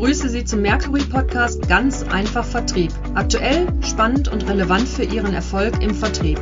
[0.00, 2.92] begrüße Sie zum Mercury Podcast Ganz einfach Vertrieb.
[3.14, 6.38] Aktuell, spannend und relevant für Ihren Erfolg im Vertrieb.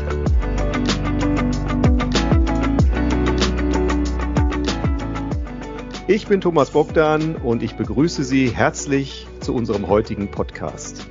[6.06, 11.06] Ich bin Thomas Bogdan und ich begrüße Sie herzlich zu unserem heutigen Podcast.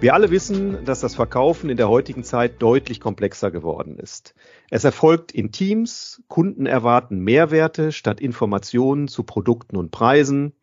[0.00, 4.34] Wir alle wissen, dass das Verkaufen in der heutigen Zeit deutlich komplexer geworden ist.
[4.70, 10.54] Es erfolgt in Teams, Kunden erwarten Mehrwerte statt Informationen zu Produkten und Preisen.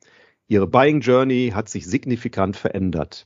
[0.52, 3.26] Ihre Buying Journey hat sich signifikant verändert.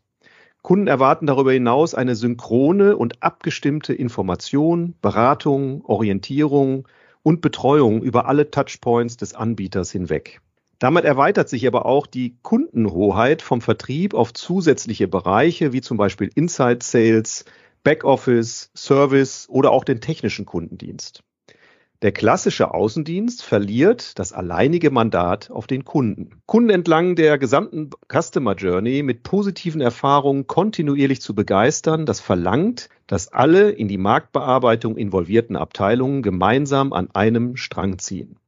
[0.62, 6.88] Kunden erwarten darüber hinaus eine synchrone und abgestimmte Information, Beratung, Orientierung
[7.24, 10.40] und Betreuung über alle Touchpoints des Anbieters hinweg.
[10.78, 16.30] Damit erweitert sich aber auch die Kundenhoheit vom Vertrieb auf zusätzliche Bereiche wie zum Beispiel
[16.36, 17.46] Inside Sales,
[17.84, 21.24] Backoffice, Service oder auch den technischen Kundendienst.
[22.02, 26.42] Der klassische Außendienst verliert das alleinige Mandat auf den Kunden.
[26.46, 33.32] Kunden entlang der gesamten Customer Journey mit positiven Erfahrungen kontinuierlich zu begeistern, das verlangt, dass
[33.32, 38.40] alle in die Marktbearbeitung involvierten Abteilungen gemeinsam an einem Strang ziehen.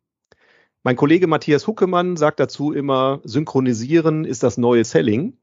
[0.83, 5.37] Mein Kollege Matthias Huckemann sagt dazu immer, Synchronisieren ist das neue Selling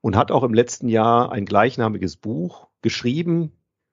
[0.00, 3.52] und hat auch im letzten Jahr ein gleichnamiges Buch geschrieben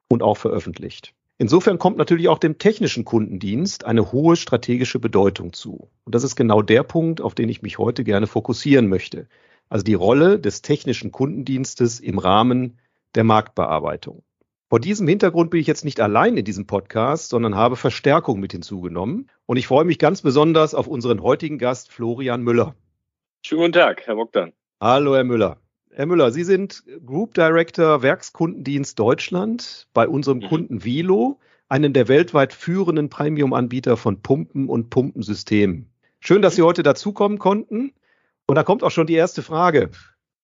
[0.10, 1.14] und auch veröffentlicht.
[1.42, 5.90] Insofern kommt natürlich auch dem technischen Kundendienst eine hohe strategische Bedeutung zu.
[6.04, 9.28] Und das ist genau der Punkt, auf den ich mich heute gerne fokussieren möchte.
[9.68, 12.78] Also die Rolle des technischen Kundendienstes im Rahmen
[13.16, 14.22] der Marktbearbeitung.
[14.70, 18.52] Vor diesem Hintergrund bin ich jetzt nicht allein in diesem Podcast, sondern habe Verstärkung mit
[18.52, 19.28] hinzugenommen.
[19.48, 22.76] Und ich freue mich ganz besonders auf unseren heutigen Gast Florian Müller.
[23.44, 24.54] Schönen guten Tag, Herr Bogdan.
[24.80, 25.61] Hallo, Herr Müller.
[25.94, 30.48] Herr Müller, Sie sind Group Director Werkskundendienst Deutschland bei unserem mhm.
[30.48, 35.90] Kunden Vilo, einem der weltweit führenden Premium-Anbieter von Pumpen und Pumpensystemen.
[36.22, 37.94] Schön, dass Sie heute dazukommen konnten.
[38.48, 39.90] Und da kommt auch schon die erste Frage.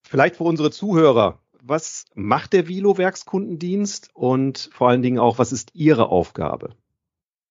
[0.04, 1.40] Vielleicht für unsere Zuhörer.
[1.62, 6.72] Was macht der Vilo Werkskundendienst und vor allen Dingen auch, was ist Ihre Aufgabe?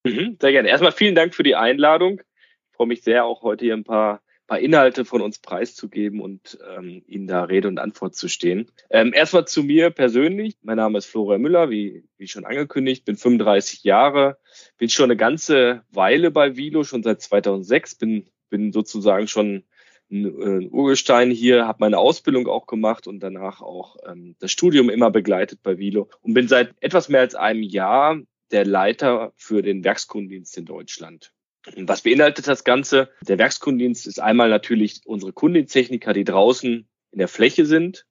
[0.04, 0.68] Mhm, sehr gerne.
[0.68, 2.20] Erstmal vielen Dank für die Einladung.
[2.70, 6.58] Ich freue mich sehr, auch heute hier ein paar paar Inhalte von uns preiszugeben und
[6.76, 8.70] ähm, Ihnen da Rede und Antwort zu stehen.
[8.90, 10.56] Ähm, erstmal zu mir persönlich.
[10.62, 14.38] Mein Name ist Florian Müller, wie, wie schon angekündigt, bin 35 Jahre,
[14.78, 19.64] bin schon eine ganze Weile bei Vilo, schon seit 2006, bin, bin sozusagen schon
[20.10, 24.52] ein, äh, ein Urgestein hier, habe meine Ausbildung auch gemacht und danach auch ähm, das
[24.52, 28.20] Studium immer begleitet bei Vilo und bin seit etwas mehr als einem Jahr
[28.52, 31.32] der Leiter für den Werkskundendienst in Deutschland.
[31.74, 33.10] Was beinhaltet das Ganze?
[33.22, 38.06] Der Werkskundendienst ist einmal natürlich unsere Kundentechniker, die draußen in der Fläche sind,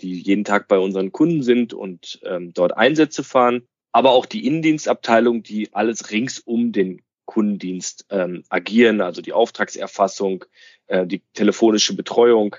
[0.00, 4.46] die jeden Tag bei unseren Kunden sind und ähm, dort Einsätze fahren, aber auch die
[4.46, 10.44] Innendienstabteilung, die alles rings um den Kundendienst ähm, agieren, also die Auftragserfassung,
[10.86, 12.56] äh, die telefonische Betreuung,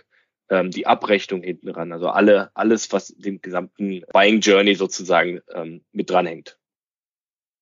[0.49, 5.81] ähm, die Abrechnung hinten ran, also alle, alles, was dem gesamten Buying Journey sozusagen ähm,
[5.91, 6.58] mit dranhängt.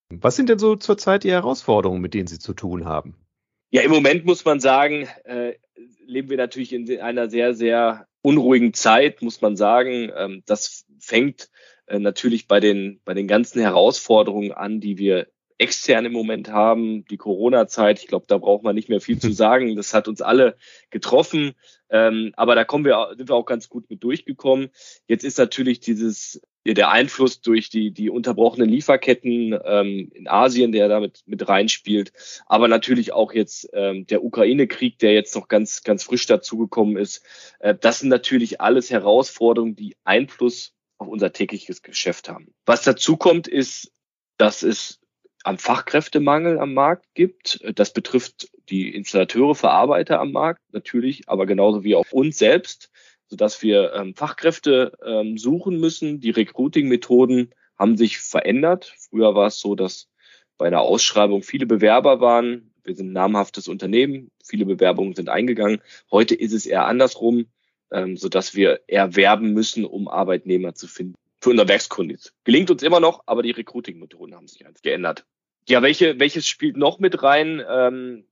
[0.10, 3.16] Was sind denn so zurzeit die Herausforderungen, mit denen Sie zu tun haben?
[3.72, 5.56] Ja, im Moment muss man sagen, äh,
[6.06, 10.12] leben wir natürlich in einer sehr, sehr unruhigen Zeit, muss man sagen.
[10.16, 11.50] Ähm, das fängt
[11.88, 17.04] äh, natürlich bei den, bei den ganzen Herausforderungen an, die wir extern im Moment haben,
[17.06, 19.76] die Corona-Zeit, ich glaube, da braucht man nicht mehr viel zu sagen.
[19.76, 20.56] Das hat uns alle
[20.90, 21.54] getroffen.
[21.90, 24.70] Ähm, aber da kommen wir, sind wir auch ganz gut mit durchgekommen.
[25.08, 26.42] Jetzt ist natürlich dieses
[26.74, 32.12] der Einfluss durch die, die unterbrochenen Lieferketten ähm, in Asien, der damit mit reinspielt,
[32.46, 37.24] aber natürlich auch jetzt ähm, der Ukraine-Krieg, der jetzt noch ganz, ganz frisch dazugekommen ist.
[37.60, 42.54] Äh, das sind natürlich alles Herausforderungen, die Einfluss auf unser tägliches Geschäft haben.
[42.66, 43.92] Was dazu kommt, ist,
[44.38, 45.00] dass es
[45.44, 47.62] am Fachkräftemangel am Markt gibt.
[47.76, 52.90] Das betrifft die Installateure, Verarbeiter am Markt natürlich, aber genauso wie auch uns selbst
[53.28, 56.20] sodass wir ähm, Fachkräfte ähm, suchen müssen.
[56.20, 58.94] Die Recruiting-Methoden haben sich verändert.
[58.98, 60.10] Früher war es so, dass
[60.58, 62.74] bei einer Ausschreibung viele Bewerber waren.
[62.84, 65.82] Wir sind ein namhaftes Unternehmen, viele Bewerbungen sind eingegangen.
[66.10, 67.48] Heute ist es eher andersrum,
[67.92, 72.18] ähm, sodass wir eher werben müssen, um Arbeitnehmer zu finden für unser Werkskunden.
[72.46, 75.26] Gelingt uns immer noch, aber die Recruiting-Methoden haben sich geändert.
[75.68, 77.62] Ja, welche, welches spielt noch mit rein?
[77.70, 78.26] Ähm,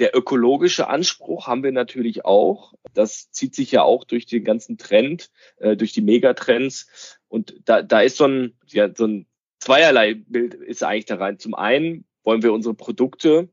[0.00, 2.74] der ökologische Anspruch haben wir natürlich auch.
[2.94, 7.18] Das zieht sich ja auch durch den ganzen Trend, äh, durch die Megatrends.
[7.28, 9.26] Und da, da ist so ein, ja, so ein
[9.58, 11.38] zweierlei Bild ist eigentlich da rein.
[11.38, 13.48] Zum einen wollen wir unsere Produkte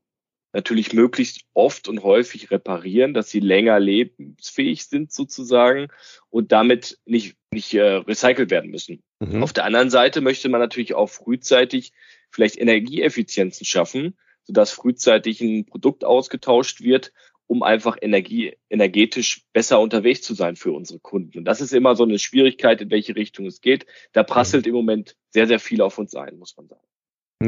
[0.54, 5.88] natürlich möglichst oft und häufig reparieren, dass sie länger lebensfähig sind sozusagen
[6.30, 9.02] und damit nicht, nicht äh, recycelt werden müssen.
[9.20, 9.44] Mhm.
[9.44, 11.94] Auf der anderen Seite möchte man natürlich auch frühzeitig
[12.30, 14.18] vielleicht Energieeffizienzen schaffen,
[14.52, 17.14] sodass frühzeitig ein Produkt ausgetauscht wird
[17.52, 21.40] um einfach Energie, energetisch besser unterwegs zu sein für unsere Kunden.
[21.40, 23.86] Und das ist immer so eine Schwierigkeit, in welche Richtung es geht.
[24.14, 26.88] Da prasselt im Moment sehr, sehr viel auf uns ein, muss man sagen.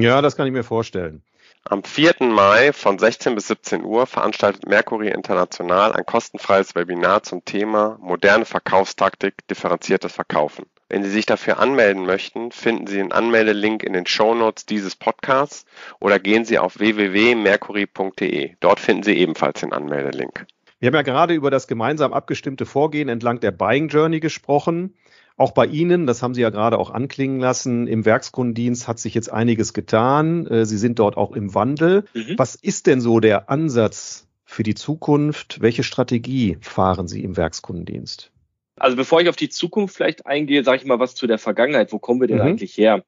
[0.01, 1.23] Ja, das kann ich mir vorstellen.
[1.65, 2.15] Am 4.
[2.19, 8.43] Mai von 16 bis 17 Uhr veranstaltet Mercury International ein kostenfreies Webinar zum Thema moderne
[8.43, 10.65] Verkaufstaktik, differenziertes Verkaufen.
[10.89, 15.65] Wenn Sie sich dafür anmelden möchten, finden Sie den Anmeldelink in den Shownotes dieses Podcasts
[15.99, 18.55] oder gehen Sie auf www.mercury.de.
[18.59, 20.45] Dort finden Sie ebenfalls den Anmeldelink.
[20.79, 24.95] Wir haben ja gerade über das gemeinsam abgestimmte Vorgehen entlang der Buying Journey gesprochen.
[25.35, 29.13] Auch bei Ihnen, das haben Sie ja gerade auch anklingen lassen, im Werkskundendienst hat sich
[29.15, 30.45] jetzt einiges getan.
[30.47, 32.05] Äh, Sie sind dort auch im Wandel.
[32.13, 32.35] Mhm.
[32.37, 35.61] Was ist denn so der Ansatz für die Zukunft?
[35.61, 38.31] Welche Strategie fahren Sie im Werkskundendienst?
[38.77, 41.91] Also bevor ich auf die Zukunft vielleicht eingehe, sage ich mal was zu der Vergangenheit.
[41.91, 42.43] Wo kommen wir denn mhm.
[42.43, 43.03] eigentlich her?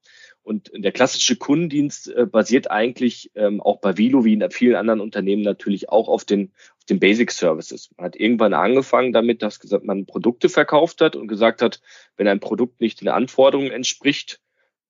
[0.45, 5.01] Und der klassische Kundendienst äh, basiert eigentlich ähm, auch bei Vilo wie in vielen anderen
[5.01, 7.89] Unternehmen natürlich auch auf den, auf den Basic Services.
[7.97, 11.81] Man hat irgendwann angefangen damit, dass gesagt, man Produkte verkauft hat und gesagt hat,
[12.15, 14.39] wenn ein Produkt nicht den Anforderungen entspricht,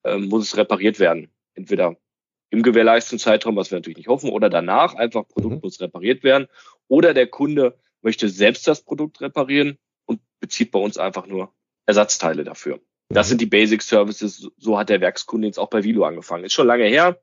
[0.04, 1.30] ähm, muss es repariert werden.
[1.54, 1.96] Entweder
[2.50, 5.62] im Gewährleistungszeitraum, was wir natürlich nicht hoffen, oder danach einfach Produkt mhm.
[5.64, 6.48] muss repariert werden.
[6.90, 11.54] Oder der Kunde möchte selbst das Produkt reparieren und bezieht bei uns einfach nur
[11.86, 12.82] Ersatzteile dafür.
[13.10, 13.30] Das mhm.
[13.30, 14.50] sind die Basic Services.
[14.58, 16.46] So hat der Werkskunde jetzt auch bei Vilo angefangen.
[16.46, 17.20] Ist schon lange her,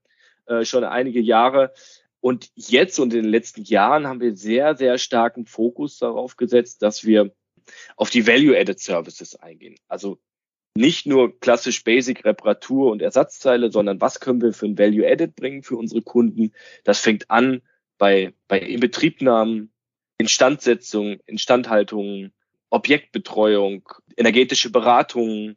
[0.46, 1.72] äh, schon einige Jahre.
[2.20, 6.82] Und jetzt und in den letzten Jahren haben wir sehr, sehr starken Fokus darauf gesetzt,
[6.82, 7.34] dass wir
[7.96, 9.76] auf die Value-Added Services eingehen.
[9.88, 10.18] Also
[10.74, 15.62] nicht nur klassisch Basic Reparatur und Ersatzteile, sondern was können wir für ein Value-Added bringen
[15.62, 16.52] für unsere Kunden?
[16.84, 17.62] Das fängt an
[17.98, 19.72] bei, bei Inbetriebnahmen,
[20.18, 22.30] Instandsetzung, Instandhaltung,
[22.70, 25.54] Objektbetreuung, energetische Beratung, äh,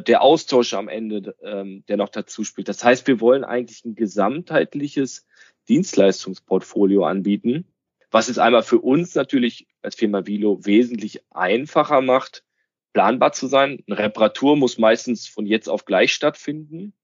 [0.00, 2.68] der Austausch am Ende, ähm, der noch dazu spielt.
[2.68, 5.26] Das heißt, wir wollen eigentlich ein gesamtheitliches
[5.68, 7.66] Dienstleistungsportfolio anbieten,
[8.10, 12.44] was es einmal für uns natürlich als Firma Vilo wesentlich einfacher macht,
[12.92, 13.82] planbar zu sein.
[13.86, 16.94] Eine Reparatur muss meistens von jetzt auf gleich stattfinden.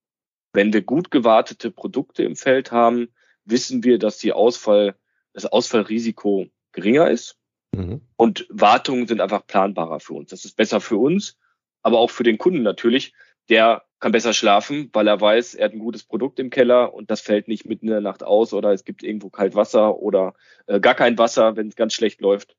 [0.52, 3.08] Wenn wir gut gewartete Produkte im Feld haben,
[3.44, 4.96] wissen wir, dass die Ausfall,
[5.32, 7.36] das Ausfallrisiko geringer ist.
[7.72, 8.00] Mhm.
[8.16, 10.30] Und Wartungen sind einfach planbarer für uns.
[10.30, 11.36] Das ist besser für uns,
[11.82, 13.12] aber auch für den Kunden natürlich.
[13.48, 17.10] Der kann besser schlafen, weil er weiß, er hat ein gutes Produkt im Keller und
[17.10, 20.34] das fällt nicht mitten in der Nacht aus oder es gibt irgendwo kalt Wasser oder
[20.66, 22.56] äh, gar kein Wasser, wenn es ganz schlecht läuft.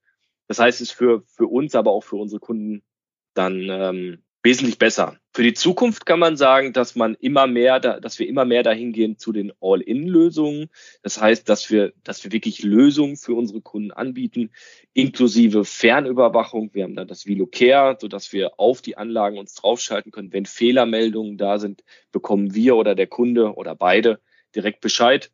[0.48, 2.81] Das heißt, es ist für, für uns, aber auch für unsere Kunden
[3.36, 5.19] dann ähm, wesentlich besser.
[5.31, 8.64] Für die Zukunft kann man sagen, dass man immer mehr, da, dass wir immer mehr
[8.64, 10.70] dahin gehen zu den All-in-Lösungen.
[11.04, 14.50] Das heißt, dass wir, dass wir wirklich Lösungen für unsere Kunden anbieten,
[14.94, 16.72] inklusive Fernüberwachung.
[16.74, 20.34] Wir haben da das ViloCare, so dass wir auf die Anlagen uns draufschalten können.
[20.34, 24.20] Wenn Fehlermeldungen da sind, bekommen wir oder der Kunde oder beide
[24.56, 25.32] direkt Bescheid.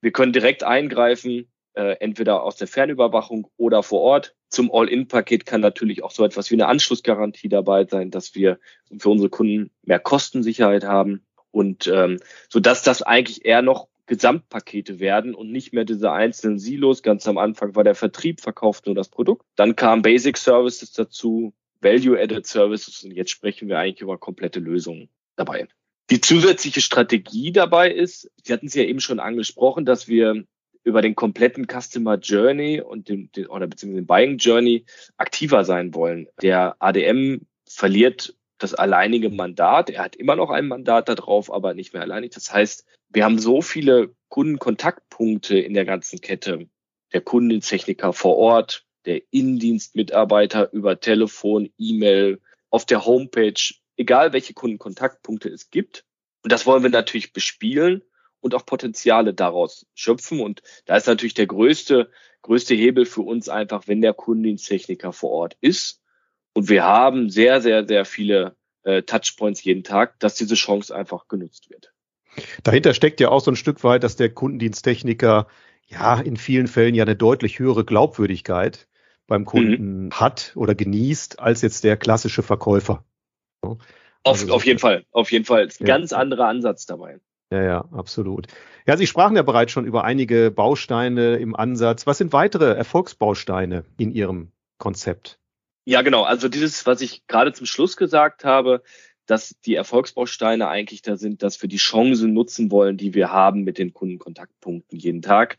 [0.00, 4.34] Wir können direkt eingreifen, äh, entweder aus der Fernüberwachung oder vor Ort.
[4.48, 8.58] Zum All-In-Paket kann natürlich auch so etwas wie eine Anschlussgarantie dabei sein, dass wir
[8.98, 12.18] für unsere Kunden mehr Kostensicherheit haben und ähm,
[12.48, 17.04] so dass das eigentlich eher noch Gesamtpakete werden und nicht mehr diese einzelnen Silos.
[17.04, 19.46] Ganz am Anfang war der Vertrieb, verkauft nur das Produkt.
[19.54, 25.08] Dann kamen Basic Services dazu, Value-Added Services und jetzt sprechen wir eigentlich über komplette Lösungen
[25.36, 25.68] dabei.
[26.10, 30.44] Die zusätzliche Strategie dabei ist, Sie hatten es ja eben schon angesprochen, dass wir
[30.82, 34.84] über den kompletten Customer Journey und den, den oder beziehungsweise den Buying Journey
[35.16, 36.28] aktiver sein wollen.
[36.40, 39.90] Der ADM verliert das alleinige Mandat.
[39.90, 42.32] Er hat immer noch ein Mandat darauf, aber nicht mehr alleinig.
[42.32, 46.68] Das heißt, wir haben so viele Kundenkontaktpunkte in der ganzen Kette.
[47.12, 52.40] Der Kundentechniker vor Ort, der Innendienstmitarbeiter über Telefon, E-Mail,
[52.70, 53.60] auf der Homepage,
[53.96, 56.04] egal welche Kundenkontaktpunkte es gibt.
[56.42, 58.02] Und das wollen wir natürlich bespielen
[58.40, 60.40] und auch Potenziale daraus schöpfen.
[60.40, 62.10] Und da ist natürlich der größte,
[62.42, 66.00] größte Hebel für uns einfach, wenn der Kundendiensttechniker vor Ort ist.
[66.52, 71.28] Und wir haben sehr, sehr, sehr viele äh, Touchpoints jeden Tag, dass diese Chance einfach
[71.28, 71.92] genutzt wird.
[72.62, 75.46] Dahinter steckt ja auch so ein Stück weit, dass der Kundendiensttechniker
[75.86, 78.88] ja in vielen Fällen ja eine deutlich höhere Glaubwürdigkeit
[79.26, 80.10] beim Kunden mhm.
[80.12, 83.04] hat oder genießt als jetzt der klassische Verkäufer.
[84.24, 85.66] Also auf, auf jeden Fall, auf jeden Fall.
[85.66, 85.96] Ist ein ja.
[85.96, 87.20] ganz anderer Ansatz dabei.
[87.52, 88.46] Ja, ja, absolut.
[88.86, 92.06] Ja, Sie sprachen ja bereits schon über einige Bausteine im Ansatz.
[92.06, 95.38] Was sind weitere Erfolgsbausteine in Ihrem Konzept?
[95.84, 96.22] Ja, genau.
[96.22, 98.82] Also dieses, was ich gerade zum Schluss gesagt habe,
[99.26, 103.62] dass die Erfolgsbausteine eigentlich da sind, dass wir die Chancen nutzen wollen, die wir haben
[103.62, 105.58] mit den Kundenkontaktpunkten jeden Tag,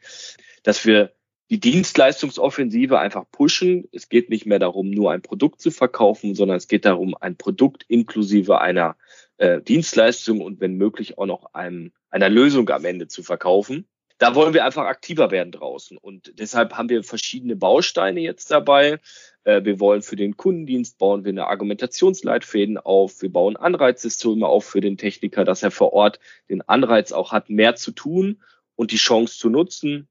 [0.63, 1.13] dass wir
[1.49, 3.87] die Dienstleistungsoffensive einfach pushen.
[3.91, 7.35] Es geht nicht mehr darum, nur ein Produkt zu verkaufen, sondern es geht darum, ein
[7.35, 8.95] Produkt inklusive einer
[9.41, 13.87] äh, Dienstleistung und wenn möglich auch noch einem, einer Lösung am Ende zu verkaufen.
[14.19, 15.97] da wollen wir einfach aktiver werden draußen.
[15.97, 18.99] Und deshalb haben wir verschiedene Bausteine jetzt dabei.
[19.43, 23.19] Äh, wir wollen für den Kundendienst bauen wir eine Argumentationsleitfäden auf.
[23.23, 27.49] Wir bauen Anreizsysteme auf für den Techniker, dass er vor Ort den Anreiz auch hat,
[27.49, 28.43] mehr zu tun
[28.75, 30.07] und die Chance zu nutzen.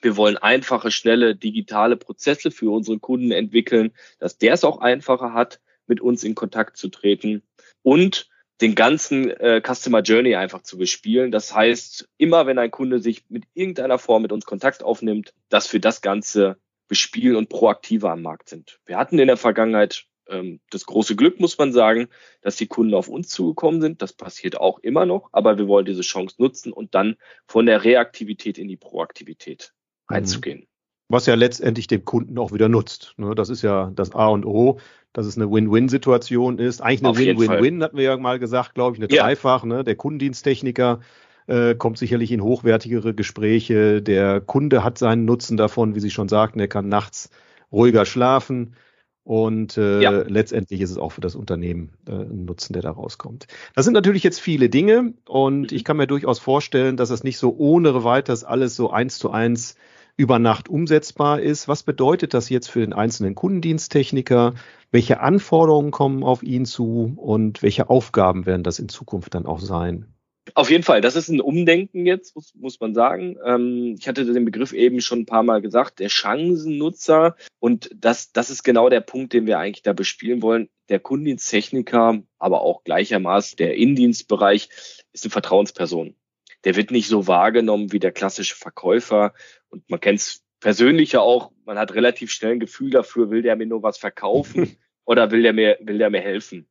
[0.00, 5.34] Wir wollen einfache, schnelle, digitale Prozesse für unsere Kunden entwickeln, dass der es auch einfacher
[5.34, 7.44] hat, mit uns in Kontakt zu treten.
[7.82, 8.28] Und
[8.62, 11.32] den ganzen äh, Customer Journey einfach zu bespielen.
[11.32, 15.72] Das heißt, immer wenn ein Kunde sich mit irgendeiner Form mit uns Kontakt aufnimmt, dass
[15.72, 16.56] wir das Ganze
[16.88, 18.78] bespielen und proaktiver am Markt sind.
[18.86, 22.08] Wir hatten in der Vergangenheit ähm, das große Glück, muss man sagen,
[22.40, 24.00] dass die Kunden auf uns zugekommen sind.
[24.00, 27.16] Das passiert auch immer noch, aber wir wollen diese Chance nutzen und dann
[27.46, 29.72] von der Reaktivität in die Proaktivität
[30.08, 30.16] mhm.
[30.16, 30.68] einzugehen
[31.12, 33.14] was ja letztendlich dem Kunden auch wieder nutzt.
[33.18, 33.34] Ne?
[33.34, 34.78] Das ist ja das A und O,
[35.12, 36.80] dass es eine Win-Win-Situation ist.
[36.80, 39.24] Eigentlich eine Win-Win-Win, hatten wir ja mal gesagt, glaube ich, eine ja.
[39.24, 39.64] Dreifach.
[39.64, 39.84] Ne?
[39.84, 41.00] Der Kundendiensttechniker
[41.48, 44.00] äh, kommt sicherlich in hochwertigere Gespräche.
[44.00, 47.28] Der Kunde hat seinen Nutzen davon, wie Sie schon sagten, er kann nachts
[47.70, 48.74] ruhiger schlafen.
[49.22, 50.10] Und äh, ja.
[50.10, 53.48] letztendlich ist es auch für das Unternehmen äh, ein Nutzen, der da rauskommt.
[53.74, 55.76] Das sind natürlich jetzt viele Dinge und mhm.
[55.76, 59.30] ich kann mir durchaus vorstellen, dass es nicht so ohne weiteres alles so eins zu
[59.30, 59.76] eins
[60.16, 61.68] über Nacht umsetzbar ist.
[61.68, 64.54] Was bedeutet das jetzt für den einzelnen Kundendiensttechniker?
[64.90, 69.60] Welche Anforderungen kommen auf ihn zu und welche Aufgaben werden das in Zukunft dann auch
[69.60, 70.14] sein?
[70.54, 73.36] Auf jeden Fall, das ist ein Umdenken jetzt, muss, muss man sagen.
[73.44, 77.36] Ähm, ich hatte den Begriff eben schon ein paar Mal gesagt, der Chancennutzer.
[77.60, 80.68] Und das, das ist genau der Punkt, den wir eigentlich da bespielen wollen.
[80.88, 84.68] Der Kundendiensttechniker, aber auch gleichermaßen der Innendienstbereich
[85.12, 86.16] ist eine Vertrauensperson
[86.64, 89.34] der wird nicht so wahrgenommen wie der klassische Verkäufer.
[89.68, 93.42] Und man kennt es persönlich ja auch, man hat relativ schnell ein Gefühl dafür, will
[93.42, 96.68] der mir nur was verkaufen oder will der mir, will der mir helfen?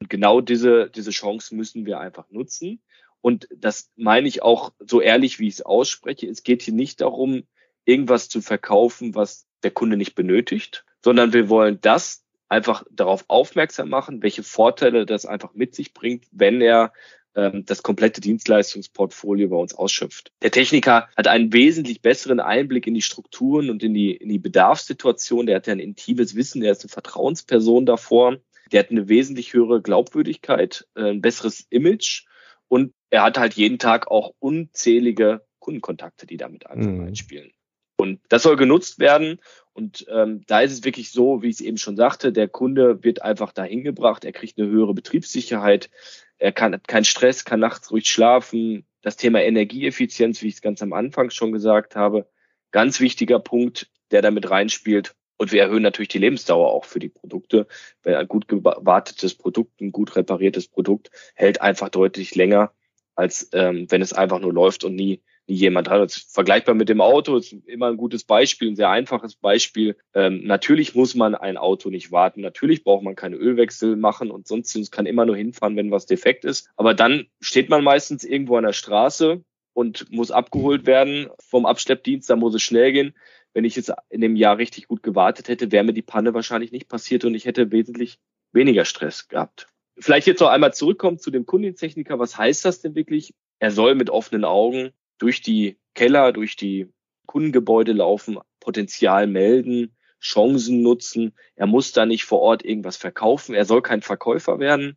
[0.00, 2.82] Und genau diese, diese Chance müssen wir einfach nutzen.
[3.20, 6.28] Und das meine ich auch so ehrlich, wie ich es ausspreche.
[6.28, 7.44] Es geht hier nicht darum,
[7.84, 13.88] irgendwas zu verkaufen, was der Kunde nicht benötigt, sondern wir wollen das einfach darauf aufmerksam
[13.88, 16.92] machen, welche Vorteile das einfach mit sich bringt, wenn er
[17.36, 20.32] ähm, das komplette Dienstleistungsportfolio bei uns ausschöpft.
[20.42, 24.38] Der Techniker hat einen wesentlich besseren Einblick in die Strukturen und in die, in die
[24.38, 25.46] Bedarfssituation.
[25.46, 28.38] Der hat ja ein intimes Wissen, der ist eine Vertrauensperson davor.
[28.72, 32.24] Der hat eine wesentlich höhere Glaubwürdigkeit, äh, ein besseres Image
[32.68, 37.06] und er hat halt jeden Tag auch unzählige Kundenkontakte, die damit mhm.
[37.06, 37.52] einspielen.
[37.96, 39.40] Und das soll genutzt werden.
[39.72, 43.02] Und ähm, da ist es wirklich so, wie ich es eben schon sagte, der Kunde
[43.02, 45.90] wird einfach dahin gebracht, er kriegt eine höhere Betriebssicherheit,
[46.38, 48.86] er kann hat keinen Stress, kann nachts ruhig schlafen.
[49.02, 52.28] Das Thema Energieeffizienz, wie ich es ganz am Anfang schon gesagt habe,
[52.70, 55.14] ganz wichtiger Punkt, der damit reinspielt.
[55.36, 57.66] Und wir erhöhen natürlich die Lebensdauer auch für die Produkte.
[58.02, 62.72] Weil ein gut gewartetes Produkt, ein gut repariertes Produkt hält einfach deutlich länger,
[63.14, 66.00] als ähm, wenn es einfach nur läuft und nie jemand dran.
[66.00, 69.96] Das ist vergleichbar mit dem Auto ist immer ein gutes Beispiel, ein sehr einfaches Beispiel.
[70.14, 72.40] Ähm, natürlich muss man ein Auto nicht warten.
[72.40, 76.44] Natürlich braucht man keine Ölwechsel machen und sonst kann immer nur hinfahren, wenn was defekt
[76.44, 76.70] ist.
[76.76, 79.42] Aber dann steht man meistens irgendwo an der Straße
[79.74, 82.30] und muss abgeholt werden vom Abschleppdienst.
[82.30, 83.14] Da muss es schnell gehen.
[83.52, 86.72] Wenn ich jetzt in dem Jahr richtig gut gewartet hätte, wäre mir die Panne wahrscheinlich
[86.72, 88.18] nicht passiert und ich hätte wesentlich
[88.52, 89.68] weniger Stress gehabt.
[89.96, 92.18] Vielleicht jetzt noch einmal zurückkommen zu dem Kundentechniker.
[92.18, 93.34] Was heißt das denn wirklich?
[93.60, 96.88] Er soll mit offenen Augen durch die Keller, durch die
[97.26, 101.34] Kundengebäude laufen, Potenzial melden, Chancen nutzen.
[101.54, 103.54] Er muss da nicht vor Ort irgendwas verkaufen.
[103.54, 104.96] Er soll kein Verkäufer werden,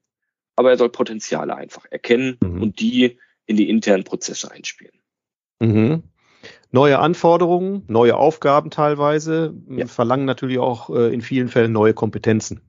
[0.55, 2.61] aber er soll Potenziale einfach erkennen mhm.
[2.61, 4.99] und die in die internen Prozesse einspielen.
[5.59, 6.03] Mhm.
[6.71, 9.87] Neue Anforderungen, neue Aufgaben teilweise ja.
[9.87, 12.61] verlangen natürlich auch äh, in vielen Fällen neue Kompetenzen.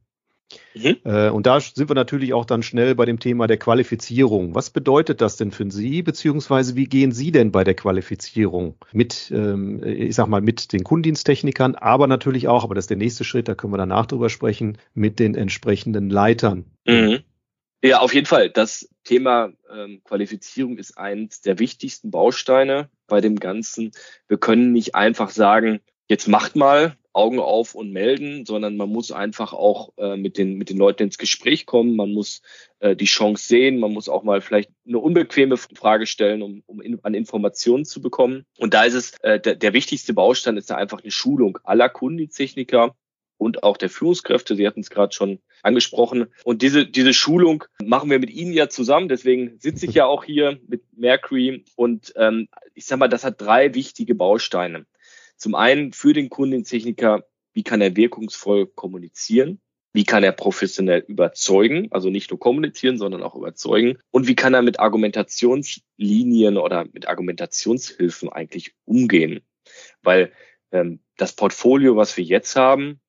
[0.75, 0.97] Mhm.
[1.05, 4.55] Äh, und da sind wir natürlich auch dann schnell bei dem Thema der Qualifizierung.
[4.55, 9.31] Was bedeutet das denn für Sie, beziehungsweise wie gehen Sie denn bei der Qualifizierung mit,
[9.35, 13.25] ähm, ich sag mal, mit den Kundendiensttechnikern, aber natürlich auch, aber das ist der nächste
[13.25, 16.65] Schritt, da können wir danach drüber sprechen, mit den entsprechenden Leitern?
[16.87, 17.21] Mhm.
[17.83, 18.51] Ja, auf jeden Fall.
[18.51, 23.93] Das Thema ähm, Qualifizierung ist eines der wichtigsten Bausteine bei dem Ganzen.
[24.27, 29.11] Wir können nicht einfach sagen, jetzt macht mal, Augen auf und melden, sondern man muss
[29.11, 31.97] einfach auch äh, mit, den, mit den Leuten ins Gespräch kommen.
[31.97, 32.43] Man muss
[32.79, 33.81] äh, die Chance sehen.
[33.81, 38.01] Man muss auch mal vielleicht eine unbequeme Frage stellen, um, um in, an Informationen zu
[38.01, 38.47] bekommen.
[38.57, 41.89] Und da ist es, äh, der, der wichtigste Baustein ist da einfach eine Schulung aller
[41.89, 42.95] Kundentechniker
[43.37, 44.55] und auch der Führungskräfte.
[44.55, 46.27] Sie hatten es gerade schon angesprochen.
[46.45, 49.09] Und diese, diese Schulung machen wir mit Ihnen ja zusammen.
[49.09, 51.65] Deswegen sitze ich ja auch hier mit Mercury.
[51.75, 54.87] Und ähm, ich sag mal, das hat drei wichtige Bausteine.
[55.39, 59.61] Zum einen für den Kundentechniker, wie kann er wirkungsvoll kommunizieren?
[59.95, 63.99] Wie kann er professionell überzeugen, also nicht nur kommunizieren, sondern auch überzeugen?
[64.11, 69.41] Und wie kann er mit Argumentationslinien oder mit Argumentationshilfen eigentlich umgehen?
[70.03, 70.33] Weil
[70.73, 73.01] ähm, das Portfolio, was wir jetzt haben,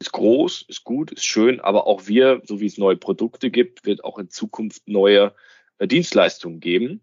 [0.00, 3.84] ist groß, ist gut, ist schön, aber auch wir, so wie es neue Produkte gibt,
[3.84, 5.34] wird auch in Zukunft neue
[5.78, 7.02] äh, Dienstleistungen geben.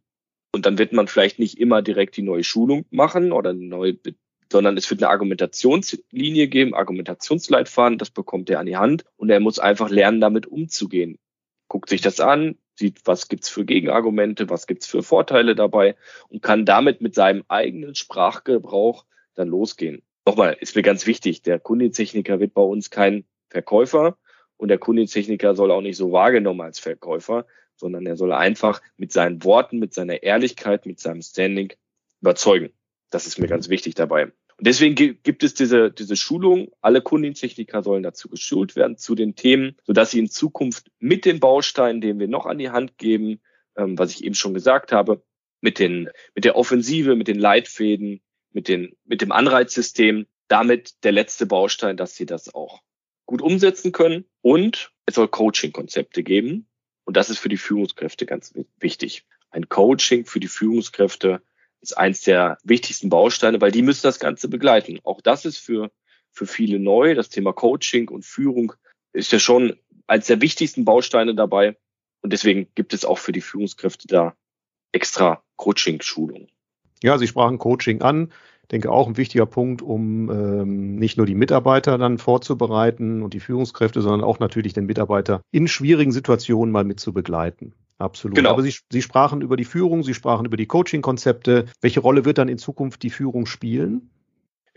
[0.54, 4.00] Und dann wird man vielleicht nicht immer direkt die neue Schulung machen oder eine neue,
[4.52, 9.40] sondern es wird eine Argumentationslinie geben, Argumentationsleitfaden, das bekommt er an die Hand und er
[9.40, 11.18] muss einfach lernen, damit umzugehen.
[11.68, 15.96] Guckt sich das an, sieht, was gibt's für Gegenargumente, was gibt's für Vorteile dabei
[16.30, 21.60] und kann damit mit seinem eigenen Sprachgebrauch dann losgehen nochmal, ist mir ganz wichtig, der
[21.60, 24.18] Kundentechniker wird bei uns kein Verkäufer
[24.58, 29.12] und der Kundentechniker soll auch nicht so wahrgenommen als Verkäufer, sondern er soll einfach mit
[29.12, 31.74] seinen Worten, mit seiner Ehrlichkeit, mit seinem Standing
[32.22, 32.72] überzeugen.
[33.16, 34.26] Das ist mir ganz wichtig dabei.
[34.26, 36.68] Und deswegen gibt es diese, diese Schulung.
[36.82, 41.40] Alle Kundentechniker sollen dazu geschult werden, zu den Themen, sodass sie in Zukunft mit den
[41.40, 43.40] Bausteinen, den wir noch an die Hand geben,
[43.78, 45.24] ähm, was ich eben schon gesagt habe,
[45.62, 48.20] mit den, mit der Offensive, mit den Leitfäden,
[48.52, 52.82] mit, den, mit dem Anreizsystem damit der letzte Baustein, dass sie das auch
[53.26, 54.26] gut umsetzen können.
[54.42, 56.68] Und es soll Coaching-Konzepte geben.
[57.06, 59.26] Und das ist für die Führungskräfte ganz wichtig.
[59.52, 61.42] Ein Coaching für die Führungskräfte
[61.86, 65.00] ist eins der wichtigsten Bausteine, weil die müssen das Ganze begleiten.
[65.04, 65.92] Auch das ist für,
[66.32, 67.16] für viele neu.
[67.16, 68.74] Das Thema Coaching und Führung
[69.14, 69.78] ist ja schon
[70.08, 71.78] eins der wichtigsten Bausteine dabei.
[72.22, 74.36] Und deswegen gibt es auch für die Führungskräfte da
[74.92, 76.48] extra Coaching-Schulungen.
[77.04, 78.32] Ja, Sie sprachen Coaching an.
[78.64, 83.36] Ich denke auch ein wichtiger Punkt, um ähm, nicht nur die Mitarbeiter dann vorzubereiten und
[83.36, 87.74] die Führungskräfte, sondern auch natürlich den Mitarbeiter in schwierigen Situationen mal mit zu begleiten.
[87.98, 88.36] Absolut.
[88.36, 88.50] Genau.
[88.52, 91.66] Aber Sie, Sie sprachen über die Führung, Sie sprachen über die Coaching-Konzepte.
[91.82, 94.10] Welche Rolle wird dann in Zukunft die Führung spielen?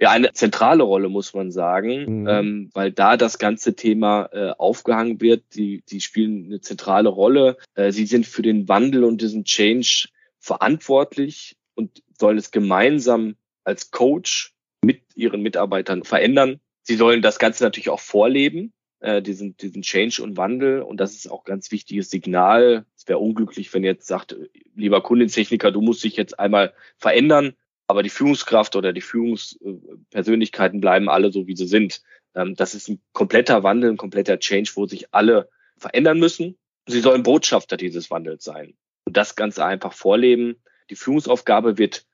[0.00, 2.28] Ja, eine zentrale Rolle muss man sagen, mhm.
[2.28, 5.42] ähm, weil da das ganze Thema äh, aufgehangen wird.
[5.54, 7.56] Die, die spielen eine zentrale Rolle.
[7.74, 10.08] Äh, sie sind für den Wandel und diesen Change
[10.38, 13.34] verantwortlich und sollen es gemeinsam
[13.64, 16.60] als Coach mit ihren Mitarbeitern verändern.
[16.82, 20.80] Sie sollen das Ganze natürlich auch vorleben, äh, diesen, diesen Change und Wandel.
[20.80, 22.86] Und das ist auch ganz wichtiges Signal.
[23.08, 24.36] Wäre unglücklich, wenn jetzt sagt,
[24.74, 27.54] lieber Kundentechniker, du musst dich jetzt einmal verändern,
[27.86, 32.02] aber die Führungskraft oder die Führungspersönlichkeiten bleiben alle so, wie sie sind.
[32.34, 36.58] Ähm, das ist ein kompletter Wandel, ein kompletter Change, wo sich alle verändern müssen.
[36.86, 40.56] Sie sollen Botschafter dieses Wandels sein und das Ganze einfach vorleben.
[40.90, 42.06] Die Führungsaufgabe wird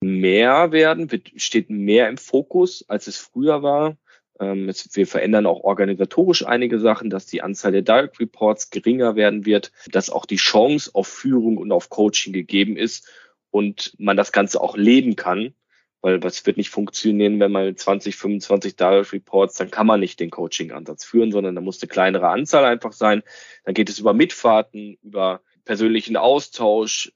[0.00, 3.96] mehr werden, wird, steht mehr im Fokus, als es früher war.
[4.40, 9.16] Ähm, es, wir verändern auch organisatorisch einige Sachen, dass die Anzahl der Direct Reports geringer
[9.16, 13.08] werden wird, dass auch die Chance auf Führung und auf Coaching gegeben ist
[13.50, 15.54] und man das Ganze auch leben kann.
[16.00, 20.20] Weil was wird nicht funktionieren, wenn man 20, 25 Direct Reports, dann kann man nicht
[20.20, 23.22] den Coaching-Ansatz führen, sondern da muss eine kleinere Anzahl einfach sein.
[23.64, 27.12] Dann geht es über Mitfahrten, über persönlichen Austausch,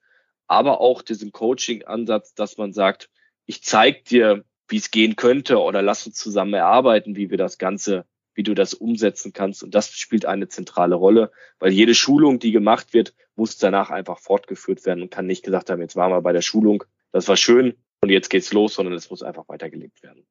[0.47, 3.11] aber auch diesen Coaching-Ansatz, dass man sagt,
[3.45, 7.59] ich zeige dir, wie es gehen könnte oder lass uns zusammen erarbeiten, wie wir das
[7.59, 8.05] Ganze,
[8.35, 9.63] wie du das umsetzen kannst.
[9.63, 14.19] Und das spielt eine zentrale Rolle, weil jede Schulung, die gemacht wird, muss danach einfach
[14.19, 17.37] fortgeführt werden und kann nicht gesagt haben, jetzt waren wir bei der Schulung, das war
[17.37, 20.25] schön und jetzt geht's los, sondern es muss einfach weitergelebt werden.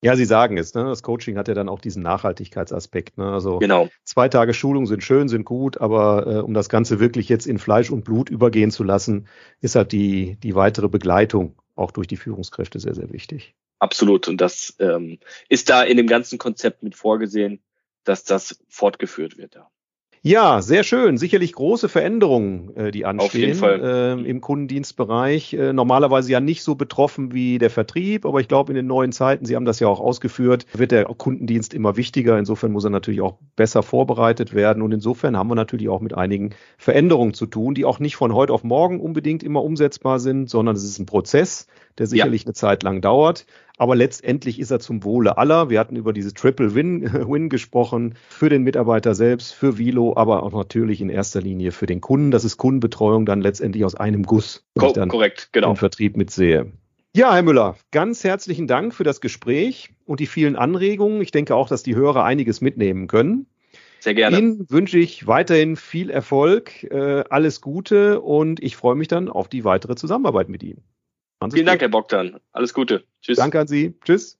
[0.00, 0.84] Ja, Sie sagen es, ne?
[0.84, 3.18] das Coaching hat ja dann auch diesen Nachhaltigkeitsaspekt.
[3.18, 3.32] Ne?
[3.32, 3.88] Also genau.
[4.04, 7.58] zwei Tage Schulung sind schön, sind gut, aber äh, um das Ganze wirklich jetzt in
[7.58, 9.26] Fleisch und Blut übergehen zu lassen,
[9.60, 13.56] ist halt die, die weitere Begleitung auch durch die Führungskräfte sehr, sehr wichtig.
[13.78, 14.28] Absolut.
[14.28, 17.60] Und das ähm, ist da in dem ganzen Konzept mit vorgesehen,
[18.04, 19.54] dass das fortgeführt wird.
[19.54, 19.70] Ja.
[20.22, 21.16] Ja, sehr schön.
[21.16, 25.54] Sicherlich große Veränderungen, äh, die anstehen äh, im Kundendienstbereich.
[25.54, 29.12] Äh, normalerweise ja nicht so betroffen wie der Vertrieb, aber ich glaube, in den neuen
[29.12, 32.38] Zeiten, Sie haben das ja auch ausgeführt, wird der Kundendienst immer wichtiger.
[32.38, 34.82] Insofern muss er natürlich auch besser vorbereitet werden.
[34.82, 38.34] Und insofern haben wir natürlich auch mit einigen Veränderungen zu tun, die auch nicht von
[38.34, 42.46] heute auf morgen unbedingt immer umsetzbar sind, sondern es ist ein Prozess, der sicherlich ja.
[42.48, 43.46] eine Zeit lang dauert.
[43.78, 45.70] Aber letztendlich ist er zum Wohle aller.
[45.70, 50.42] Wir hatten über diese Triple Win, Win gesprochen, für den Mitarbeiter selbst, für Vilo, aber
[50.42, 52.30] auch natürlich in erster Linie für den Kunden.
[52.30, 55.72] Das ist Kundenbetreuung dann letztendlich aus einem Guss, Co ich dann korrekt, genau.
[55.72, 56.72] den Vertrieb mitsehe.
[57.16, 61.22] Ja, Herr Müller, ganz herzlichen Dank für das Gespräch und die vielen Anregungen.
[61.22, 63.46] Ich denke auch, dass die Hörer einiges mitnehmen können.
[64.00, 64.38] Sehr gerne.
[64.38, 69.48] Ihnen wünsche ich weiterhin viel Erfolg, äh, alles Gute und ich freue mich dann auf
[69.48, 70.82] die weitere Zusammenarbeit mit Ihnen.
[71.52, 72.40] Vielen Dank, Herr Bogdan.
[72.52, 73.04] Alles Gute.
[73.22, 73.36] Tschüss.
[73.36, 73.94] Danke an Sie.
[74.04, 74.38] Tschüss.